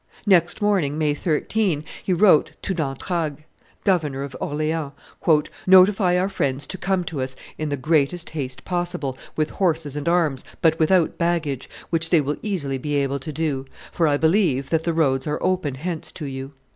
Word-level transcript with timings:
Next 0.25 0.63
morning, 0.63 0.97
May 0.97 1.13
13, 1.13 1.83
he 2.01 2.11
wrote 2.11 2.53
to 2.63 2.73
D'Entragues, 2.73 3.43
governor 3.83 4.23
of 4.23 4.35
Orleans, 4.41 4.93
"Notify 5.67 6.17
our 6.17 6.27
friends 6.27 6.65
to 6.65 6.79
come 6.79 7.03
to 7.03 7.21
us 7.21 7.35
in 7.59 7.69
the 7.69 7.77
greatest 7.77 8.31
haste 8.31 8.65
possible, 8.65 9.15
with 9.35 9.51
horses 9.51 9.95
and 9.95 10.09
arms, 10.09 10.43
but 10.59 10.79
without 10.79 11.19
baggage, 11.19 11.69
which 11.91 12.09
they 12.09 12.19
will 12.19 12.37
easily 12.41 12.79
be 12.79 12.95
able 12.95 13.19
to 13.19 13.31
do, 13.31 13.67
for 13.91 14.07
I 14.07 14.17
believe 14.17 14.71
that 14.71 14.85
the 14.85 14.93
roads 14.93 15.27
are 15.27 15.37
open 15.43 15.75
hence 15.75 16.11
to 16.13 16.25
you. 16.25 16.53